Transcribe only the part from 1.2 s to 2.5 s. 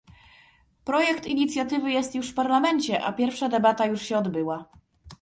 inicjatywy jest już w